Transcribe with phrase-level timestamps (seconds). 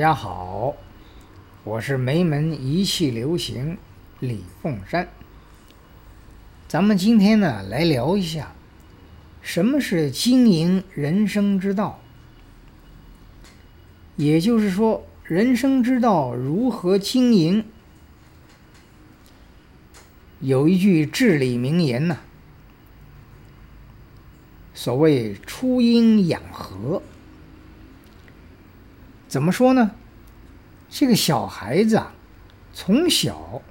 [0.00, 0.74] 大家好，
[1.62, 3.76] 我是梅门一气流行
[4.18, 5.06] 李凤山。
[6.66, 8.54] 咱们今天呢，来聊一下
[9.42, 12.00] 什么是经营人生之道，
[14.16, 17.66] 也就是说，人生之道如何经营。
[20.40, 22.16] 有一句至理名言呐，
[24.72, 27.02] 所谓“出阴养和”。
[29.30, 29.92] 怎么说呢？
[30.88, 32.12] 这个小孩子啊，
[32.72, 33.62] 从小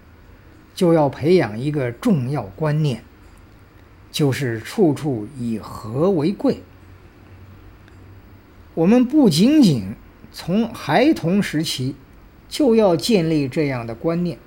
[0.73, 3.03] 就要培养一个重要观念，
[4.09, 6.63] 就是处处以和为贵。
[8.73, 9.95] 我们不仅仅
[10.31, 11.93] 从孩童时期
[12.47, 14.39] 就要建立这样的观念，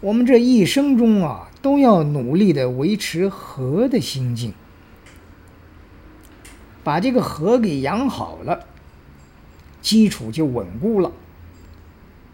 [0.00, 4.54] 我们这一生中啊，都要努力的维持和的心境，
[6.82, 8.66] 把这个和给养好了。
[9.84, 11.12] 基础就稳固了，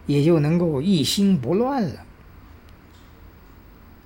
[0.07, 2.07] 也就能够一心不乱了。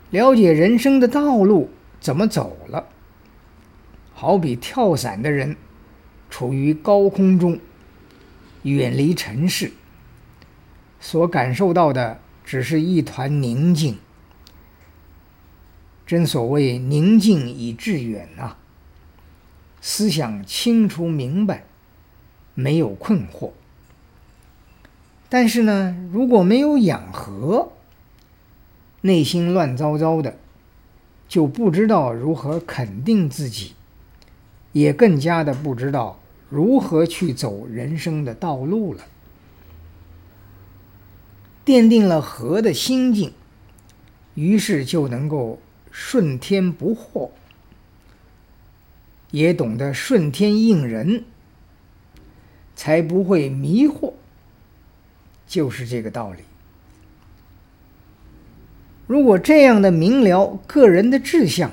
[0.09, 1.69] 了解人生的道路
[2.01, 2.89] 怎么走了，
[4.15, 5.57] 好比跳伞的人，
[6.31, 7.61] 处于高空中，
[8.63, 9.73] 远离尘世，
[10.99, 13.99] 所感受到的只是一团宁静。
[16.07, 18.57] 真所谓宁静以致远呐，
[19.83, 21.67] 思想清楚明白。
[22.55, 23.51] 没有困惑，
[25.29, 27.73] 但是呢，如果没有养和，
[29.01, 30.37] 内心乱糟糟的，
[31.29, 33.75] 就不知道如何肯定自己，
[34.73, 39.05] 也更加的不知道如何去走人生的道路了。
[41.67, 43.33] 奠定了和的心境，
[44.35, 45.59] 于是就能够
[45.91, 47.31] 顺天不惑，
[49.33, 51.25] 也懂得顺天应人。
[52.85, 54.13] 才不会迷惑，
[55.47, 56.41] 就是这个道理。
[59.07, 61.73] 如果这样的明了个人的志向，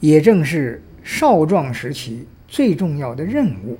[0.00, 3.78] 也正是少壮时期最重要的任务。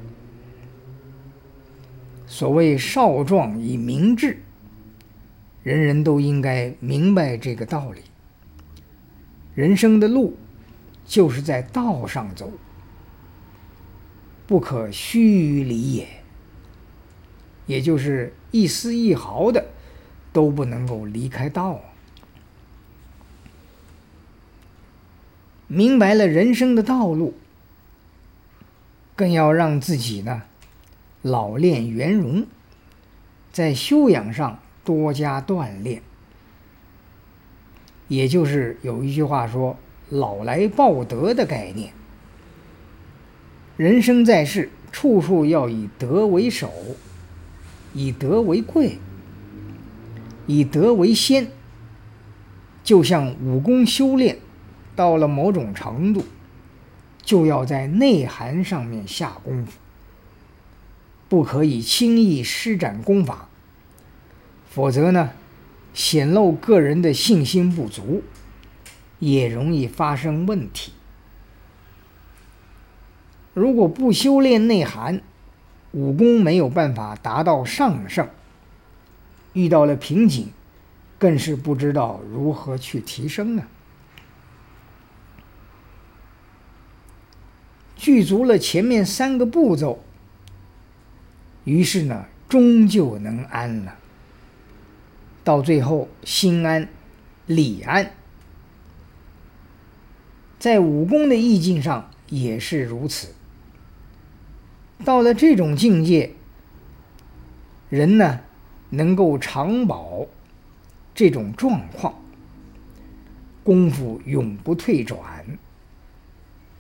[2.27, 4.39] 所谓少壮以明志，
[5.63, 8.01] 人人都应该明白这个道理。
[9.55, 10.35] 人生的路，
[11.05, 12.51] 就是在道上走。
[14.47, 16.09] 不可须臾离也，
[17.67, 19.67] 也就是一丝一毫的
[20.33, 21.81] 都不能够离开道。
[25.67, 27.35] 明白了人生的道路，
[29.17, 30.45] 更要让自己呢
[31.23, 32.47] 老练圆融，
[33.51, 36.01] 在修养上多加锻炼。
[38.07, 39.77] 也就是有一句话说
[40.09, 41.93] “老来报德”的概念。
[43.77, 46.73] 人生在世，处处要以德为首，
[47.93, 48.99] 以德为贵，
[50.47, 51.49] 以德为先。
[52.83, 54.39] 就像武功修炼
[54.95, 56.25] 到了某种程度，
[57.21, 59.73] 就要在内涵上面下功夫，
[61.29, 63.51] 不可以轻易施展功法，
[64.71, 65.33] 否则呢，
[65.93, 68.23] 显露个人的信心不足，
[69.19, 70.93] 也容易发生问题。
[73.57, 75.23] 如果不修炼内涵，
[75.93, 78.29] 武功没有办法达到上乘，
[79.55, 80.51] 遇到了瓶颈，
[81.19, 83.67] 更是不知道如何去提升啊。
[87.97, 90.05] 具足了前面三个步骤，
[91.65, 93.97] 于是呢，终究能安了。
[95.43, 96.91] 到最后，心安，
[97.47, 98.13] 理安。
[100.59, 103.35] 在武功的意境上也是如此。
[105.05, 106.33] 到了这种境界，
[107.91, 108.41] 人呢，
[108.91, 110.27] 能够长保
[111.15, 112.15] 这种状况，
[113.63, 115.45] 功夫永不退转，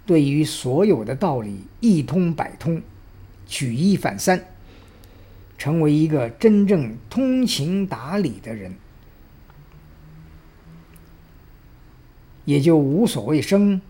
[0.05, 2.83] 对于所有的道理一通百通，
[3.47, 4.47] 举一反三，
[5.59, 8.75] 成为一个真正通情达理的人，
[12.45, 13.81] 也就无所谓生，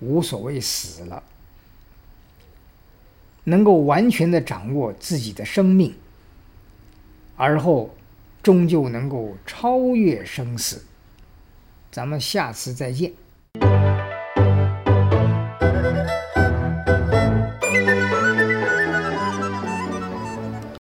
[0.00, 1.22] 无所谓死了。
[3.48, 5.94] 能够完全的掌握自己的生命，
[7.36, 7.94] 而后
[8.42, 10.84] 终究能够超越生死。
[11.92, 13.12] 咱们下次再见。